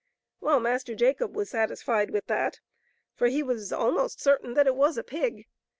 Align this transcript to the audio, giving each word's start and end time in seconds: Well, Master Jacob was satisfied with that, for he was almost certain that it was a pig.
Well, 0.39 0.59
Master 0.59 0.95
Jacob 0.95 1.35
was 1.35 1.51
satisfied 1.51 2.09
with 2.09 2.25
that, 2.25 2.59
for 3.13 3.27
he 3.27 3.43
was 3.43 3.71
almost 3.71 4.19
certain 4.19 4.55
that 4.55 4.65
it 4.65 4.73
was 4.75 4.97
a 4.97 5.03
pig. 5.03 5.45